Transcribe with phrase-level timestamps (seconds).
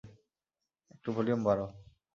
[0.91, 1.67] একটু ভলিউম বারাও।